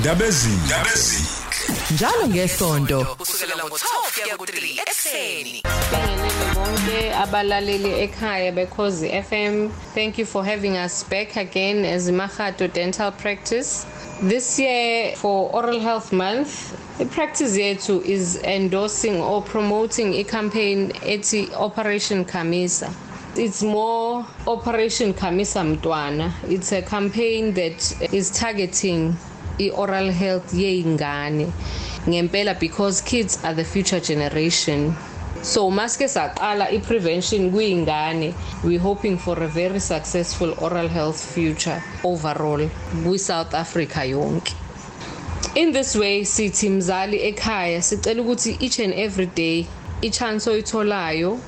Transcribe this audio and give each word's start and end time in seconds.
ndabezini 0.00 0.56
ndabezini 0.66 1.26
njalo 1.90 2.28
ngesonto 2.28 3.04
kusukela 3.18 3.64
ngo-12 3.64 4.22
kuya 4.22 4.36
ku-3 4.36 4.80
ekuseni 4.82 5.62
Bengenele 5.92 6.44
bonke 6.54 7.14
abalaleli 7.14 7.90
ekhaya 8.04 8.52
bekhozi 8.52 9.08
FM. 9.28 9.70
Thank 9.94 10.18
you 10.18 10.26
for 10.26 10.44
having 10.44 10.76
us 10.86 11.04
back 11.04 11.36
again 11.36 11.84
as 11.84 12.10
Mahato 12.10 12.66
Dental 12.72 13.12
Practice. 13.12 13.86
This 14.22 14.58
year 14.58 15.16
for 15.16 15.50
Oral 15.52 15.80
Health 15.80 16.12
Month, 16.12 16.76
the 16.98 17.06
practice 17.06 17.56
yethu 17.56 18.02
is 18.04 18.38
endorsing 18.42 19.20
or 19.20 19.42
promoting 19.42 20.14
a 20.14 20.24
campaign 20.24 20.90
ethi 21.02 21.52
Operation 21.54 22.24
Kamisa. 22.24 22.92
It's 23.36 23.62
more 23.62 24.26
Operation 24.46 25.12
Kamisa 25.14 25.62
Mtwana. 25.76 26.32
It's 26.48 26.72
a 26.72 26.82
campaign 26.82 27.52
that 27.54 27.80
is 28.12 28.30
targeting 28.30 29.16
i-oral 29.58 30.10
health 30.10 30.52
yeyingane 30.52 31.52
ngempela 32.06 32.58
because 32.58 33.00
kids 33.00 33.38
are 33.44 33.54
the 33.54 33.64
future 33.64 34.00
generation. 34.00 34.94
So 35.42 35.70
maske 35.70 36.08
saqala 36.08 36.72
i-prevention 36.72 37.50
kuyingane 37.52 38.34
we're 38.64 38.80
hoping 38.80 39.18
for 39.18 39.42
a 39.42 39.48
very 39.48 39.80
successful 39.80 40.54
oral 40.58 40.88
health 40.88 41.20
future 41.34 41.82
overall 42.02 42.68
kwi-south 43.04 43.54
africa 43.54 44.00
yonke. 44.00 44.54
In 45.54 45.72
this 45.72 45.94
way 45.94 46.22
sithi 46.22 46.70
mzali 46.70 47.20
ekhaya 47.30 47.82
sicela 47.82 48.22
ukuthi 48.22 48.56
each 48.60 48.78
and 48.80 48.94
every 48.94 49.26
day 49.26 49.66
i-chance 50.02 50.50
oyitholayo 50.50 51.38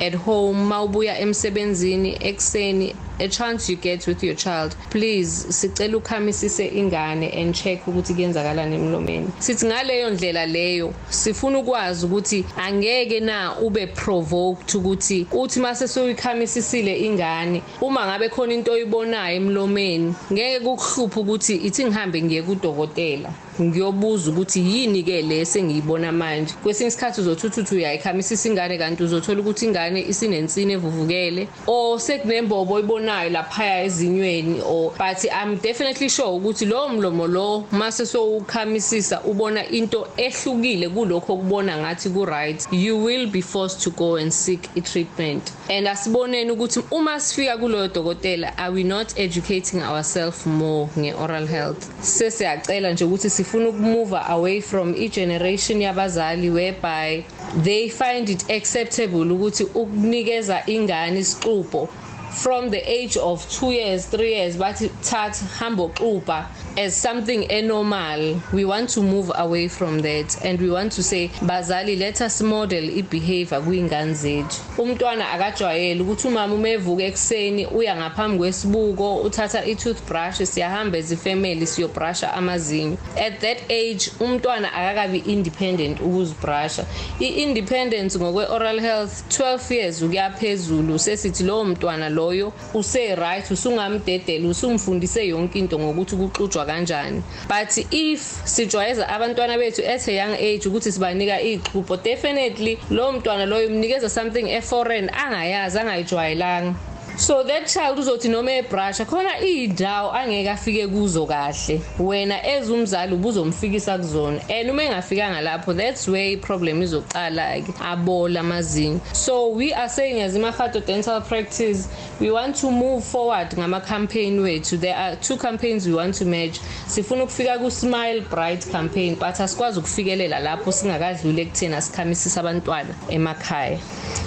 at 0.00 0.14
home 0.14 0.64
mawubuya 0.64 1.18
emsebenzini 1.18 2.18
ekseni 2.20 2.94
a 3.20 3.28
chance 3.28 3.68
you 3.68 3.76
get 3.76 4.06
with 4.06 4.22
your 4.22 4.34
child. 4.34 4.76
Please 4.90 5.46
sicela 5.48 5.96
ukhamisise 5.96 6.68
ingane 6.68 7.30
and 7.34 7.54
check 7.54 7.86
ukuthi 7.86 8.14
kuyenzakalani 8.14 8.76
emlomeni. 8.76 9.30
Sithi 9.38 9.66
ngaleyo 9.66 10.10
ndlela 10.10 10.46
leyo 10.46 10.94
sifuna 11.08 11.58
ukwazi 11.58 12.06
ukuthi 12.06 12.44
angeke 12.56 13.20
na 13.20 13.58
ube 13.58 13.86
provoked 13.86 14.74
ukuthi 14.74 15.26
uthi 15.32 15.60
mase 15.60 15.88
soyikhamisisile 15.88 16.98
ingane 16.98 17.62
uma 17.80 18.06
ngabe 18.06 18.28
khona 18.28 18.54
into 18.54 18.72
oyibonayo 18.72 19.36
emlomeni 19.36 20.14
ngeke 20.32 20.60
kukuhluphe 20.60 21.20
ukuthi 21.20 21.54
ithi 21.56 21.84
ngihambe 21.84 22.22
ngiye 22.22 22.42
kudokotela 22.42 23.32
ngiyobuza 23.62 24.30
ukuthi 24.30 24.60
yini 24.60 25.02
ke 25.02 25.22
le 25.22 25.44
sengiyibona 25.44 26.12
manje. 26.12 26.54
Kwesinye 26.62 26.88
isikhathi 26.88 27.20
uzothuthi 27.20 27.60
uthi 27.60 27.74
uyayikhamisisa 27.74 28.48
ingane 28.48 28.78
kanti 28.78 29.02
uzothola 29.02 29.40
ukuthi 29.40 29.66
ingane 29.66 30.00
isinensini 30.08 30.72
evuvukele 30.72 31.48
or 31.66 31.98
sekunembobo 32.00 32.80
oyibonayo 33.08 33.30
laphaya 33.30 33.84
ezinyweni 33.84 34.62
or 34.62 34.92
but 34.98 35.24
i'm 35.24 35.56
definitely 35.56 36.08
sure 36.08 36.28
ukuthi 36.28 36.66
lowo 36.66 36.88
mlomo 36.88 37.26
lo 37.26 37.64
mase 37.72 38.06
sowukhamisisa 38.06 39.20
ubona 39.22 39.68
into 39.68 40.06
ehlukile 40.16 40.88
kulokho 40.88 41.32
okubona 41.32 41.78
ngathi 41.78 42.10
ku-right 42.10 42.68
you 42.72 43.04
will 43.04 43.26
be 43.26 43.42
forced 43.42 43.80
to 43.80 43.90
go 43.90 44.16
and 44.16 44.30
seek 44.30 44.68
i-treatment 44.76 45.52
and 45.68 45.88
asiboneni 45.88 46.50
ukuthi 46.50 46.80
uma 46.90 47.20
sifika 47.20 47.56
kuloyo 47.56 47.88
dokotela 47.88 48.58
are 48.58 48.72
we 48.72 48.84
not 48.84 49.18
educating 49.18 49.82
ourselves 49.82 50.46
more 50.46 50.88
nge-oral 50.98 51.46
health? 51.46 51.86
Sesiyacela 52.00 52.92
nje 52.92 53.04
ukuthi 53.04 53.30
sifuna 53.30 53.68
ukumove 53.68 54.16
away 54.28 54.60
from 54.60 54.94
i-generation 54.94 55.82
yabazali 55.82 56.50
whereby 56.50 57.24
they 57.62 57.88
find 57.88 58.28
it 58.28 58.50
acceptable 58.50 59.32
ukuthi 59.32 59.64
ukunikeza 59.64 60.62
ingane 60.66 61.20
isixubo 61.20 61.88
from 62.30 62.70
the 62.70 62.78
age 62.78 63.16
of 63.16 63.48
2 63.50 63.72
years 63.72 64.06
3 64.06 64.28
years 64.34 64.56
bathi 64.56 64.88
thatha 65.02 65.44
hamba 65.58 65.82
oxuba 65.82 66.46
as 66.78 66.94
something 66.96 67.42
enormal 67.50 68.40
we 68.52 68.64
want 68.64 68.88
to 68.88 69.02
move 69.02 69.32
away 69.34 69.66
from 69.66 69.98
that. 69.98 70.38
And 70.44 70.60
we 70.60 70.70
want 70.70 70.92
to 70.92 71.02
say 71.02 71.28
bazali 71.40 71.98
let 71.98 72.20
us 72.20 72.40
model 72.40 72.84
i-behavior 72.84 73.60
kwiy'ngane 73.60 74.14
zethu 74.14 74.60
umntwana 74.78 75.30
akajwayele 75.30 76.02
ukuthi 76.02 76.28
umama 76.28 76.54
uma 76.54 76.68
evuka 76.68 77.02
ekuseni 77.02 77.66
uya 77.66 77.96
ngaphambi 77.96 78.38
kwesibuko 78.38 79.16
uthatha 79.16 79.64
i-toothbrush 79.66 80.42
siyahamba 80.42 80.98
as 80.98 81.10
ifamily 81.12 81.66
siyobrusha 81.66 82.32
amazinyo. 82.34 82.96
At 83.16 83.40
that 83.40 83.58
age 83.70 84.10
umntwana 84.20 84.72
akakabi 84.72 85.18
independent 85.18 86.00
ukuzibrusha. 86.00 86.86
I-independence 87.20 88.18
ngokwe-oral 88.18 88.80
health 88.80 89.24
12 89.28 89.74
years 89.74 90.02
ukuya 90.02 90.30
phezulu 90.30 90.98
sesithi 90.98 91.44
lowo 91.44 91.64
mntwana 91.64 92.08
loyo 92.08 92.52
use-right 92.74 93.50
usungamdedela 93.50 94.48
usumfundise 94.48 95.28
yonke 95.28 95.58
into 95.58 95.78
ngokuthi 95.78 96.16
kuxutshwa 96.16 96.67
kanjani. 96.68 97.22
But 97.48 97.72
if 97.90 98.20
sijwayeza 98.44 99.08
abantwana 99.08 99.58
bethu 99.58 99.82
at 99.94 100.08
a 100.08 100.12
young 100.12 100.34
age 100.34 100.68
ukuthi 100.68 100.92
sibanika 100.92 101.40
iy'xubho 101.40 101.96
definitely 102.02 102.78
lowo 102.90 103.12
mntwana 103.12 103.46
loyo 103.46 103.68
umnikeza 103.68 104.08
something 104.08 104.46
eforeign 104.50 105.10
angayazi 105.10 105.78
angayijwayelanga. 105.78 106.74
So 107.18 107.42
that 107.42 107.66
child 107.66 107.98
uzothi 107.98 108.30
noma 108.30 108.50
ebrusha 108.52 109.04
khona 109.04 109.40
iy'ndawo 109.42 110.12
angeke 110.12 110.50
afike 110.50 110.86
kuzo 110.86 111.26
kahle. 111.26 111.80
Wena 111.98 112.40
as 112.44 112.68
umzali 112.68 113.12
ubuzomfikisa 113.12 113.98
kuzona. 113.98 114.40
And 114.48 114.70
uma 114.70 114.82
engafikanga 114.82 115.42
lapho 115.42 115.76
that's 115.76 116.06
where 116.06 116.36
i-problem 116.36 116.80
izoqala-ke 116.80 117.74
abola 117.80 118.40
amazinyo. 118.40 119.00
So 119.16 119.48
we 119.48 119.74
are 119.74 119.88
saying 119.88 120.22
as 120.22 120.36
imahato 120.36 120.86
dental 120.86 121.20
practice 121.20 121.88
we 122.20 122.30
want 122.30 122.54
to 122.56 122.70
move 122.70 123.02
forward 123.02 123.50
ngama-campaign 123.50 124.38
wethu. 124.38 124.78
There 124.78 124.94
are 124.94 125.16
two 125.16 125.36
campaigns 125.36 125.88
we 125.88 125.94
want 125.94 126.14
to 126.14 126.24
merge. 126.24 126.60
Sifuna 126.86 127.24
ukufika 127.24 127.58
ku-smile 127.58 128.20
bright 128.30 128.64
campaign 128.70 129.16
but 129.16 129.34
asikwazi 129.40 129.78
ukufikelela 129.78 130.38
lapho 130.38 130.72
singakadluli 130.72 131.42
ekutheni 131.42 131.74
asikhamisise 131.74 132.40
abantwana 132.40 132.94
emakhaya. 133.10 133.80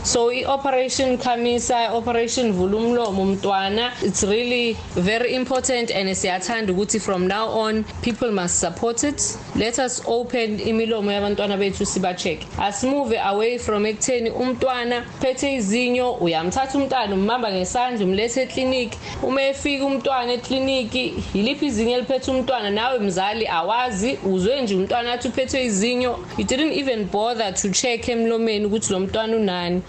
So 0.03 0.29
i-operation 0.31 1.17
khamisa 1.17 1.93
operation 1.93 2.51
vula 2.51 2.80
umlomo 2.81 3.25
mntwana 3.25 3.91
it's 4.03 4.23
really 4.23 4.77
very 4.95 5.33
important 5.35 5.91
and 5.91 6.15
siyathanda 6.15 6.73
ukuthi 6.73 6.99
from 6.99 7.27
now 7.27 7.49
on 7.49 7.83
people 8.01 8.31
must 8.31 8.59
support 8.59 9.03
it. 9.03 9.37
Let 9.55 9.79
us 9.79 10.01
open 10.05 10.59
imilomo 10.59 11.11
yabantwana 11.11 11.57
bethu 11.57 11.85
siba-check. 11.85 12.39
Asimove 12.57 13.19
away 13.23 13.57
from 13.57 13.85
ekutheni 13.85 14.29
umntwana 14.29 15.01
phethe 15.21 15.53
izinyo 15.53 16.11
uyamthatha 16.11 16.77
umntwana 16.77 17.13
umbamba 17.13 17.51
ngesandla 17.51 18.05
umlethe 18.05 18.41
ekliniki 18.41 18.97
uma 19.23 19.41
efika 19.41 19.85
umntwana 19.85 20.33
ekliniki 20.33 21.13
yiliphi 21.33 21.65
izinyo 21.65 21.97
eliphethe 21.97 22.31
umntwana? 22.31 22.69
Nawe 22.69 22.99
mzali 22.99 23.47
awazi 23.47 24.17
uzwe 24.25 24.61
nje 24.61 24.75
umntwana 24.75 25.13
athi 25.13 25.27
uphethwe 25.27 25.65
izinyo. 25.65 26.19
You 26.37 26.45
didn't 26.45 26.73
even 26.73 27.05
bother 27.05 27.53
to 27.53 27.69
check 27.69 28.09
emlomeni 28.09 28.65
ukuthi 28.65 28.93
lo 28.93 28.99
mntwana 28.99 29.35
unani. 29.35 29.81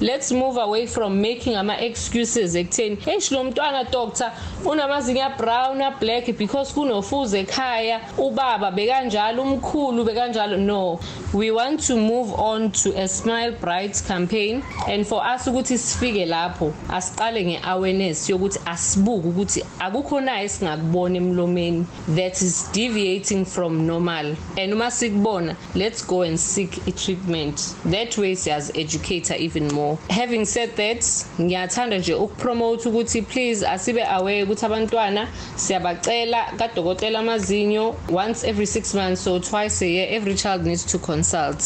Let's 0.00 0.32
move 0.32 0.60
away 0.60 0.86
from 0.86 1.20
making 1.20 1.54
ama-excuses 1.56 2.35
ekutheni 2.40 2.98
eish 3.06 3.30
lo 3.30 3.44
mntwana 3.44 3.84
doctor 3.84 4.32
unamazinyo 4.64 5.24
abrown 5.24 5.82
ablack 5.82 6.32
because 6.38 6.72
kunofuza 6.72 7.38
ekhaya 7.38 8.00
ubaba 8.18 8.70
bekanjalo 8.70 9.42
umkhulu 9.42 10.04
bekanjalo. 10.04 10.56
No 10.56 11.00
we 11.32 11.50
want 11.50 11.80
to 11.86 11.96
move 11.96 12.32
on 12.32 12.70
to 12.72 12.90
a 12.96 13.08
smile 13.08 13.52
bright 13.52 14.02
campaign. 14.06 14.62
And 14.88 15.06
for 15.06 15.22
us 15.34 15.46
ukuthi 15.46 15.78
sifike 15.78 16.26
lapho 16.26 16.72
asiqale 16.88 17.44
nge-awareness 17.44 18.30
yokuthi 18.30 18.58
asibuke 18.66 19.28
ukuthi 19.28 19.64
akukho 19.78 20.20
na 20.20 20.42
esingakubona 20.42 21.16
emlomeni 21.16 21.86
that 22.14 22.42
is 22.42 22.70
deviating 22.72 23.44
from 23.44 23.86
normal. 23.86 24.36
And 24.56 24.72
uma 24.72 24.90
sikubona 24.90 25.56
let's 25.74 26.06
go 26.06 26.22
and 26.22 26.38
seek 26.38 26.88
i-treatment 26.88 27.56
that 27.84 28.18
way 28.18 28.32
siyazi-educator 28.32 29.36
even 29.36 29.68
more. 29.74 29.98
Having 30.10 30.44
said 30.44 30.76
that 30.76 31.02
ngiyathanda 31.40 31.98
nje 31.98 32.14
ukupromote 32.26 32.88
ukuthi 32.88 33.22
please 33.22 33.66
asibe 33.66 34.04
aware 34.04 34.42
ukuthi 34.42 34.66
abantwana 34.66 35.28
siyabacela 35.56 36.52
kadokotela 36.58 37.18
amazinyo 37.18 37.94
once 38.12 38.48
every 38.48 38.66
six 38.66 38.94
months 38.94 39.24
so 39.24 39.38
twice 39.38 39.84
a 39.84 39.88
year 39.88 40.14
every 40.14 40.34
child 40.34 40.66
needs 40.66 40.84
to 40.84 40.98
consult. 40.98 41.62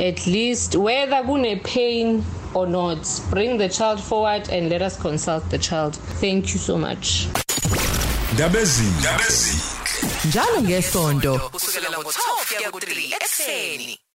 At 0.00 0.26
least 0.26 0.74
whether 0.74 1.22
kune-pain 1.22 2.24
or 2.54 2.66
not 2.66 2.98
bring 3.30 3.58
the 3.58 3.68
child 3.68 4.00
forward 4.00 4.48
and 4.48 4.68
let 4.68 4.82
us 4.82 4.96
consult 4.96 5.48
the 5.50 5.58
child. 5.58 5.94
Thank 6.20 6.54
you 6.54 6.58
so 6.58 6.78
much. 6.78 7.26
Ndabezini 8.34 8.90
ndabezini 9.00 9.60
njalo 10.24 10.62
ngesonto 10.62 11.38
kusukela 11.52 11.88
ngo-12 11.98 12.56
kuya 12.56 12.70
ku-3 12.70 13.14
ekuseni. 13.16 14.01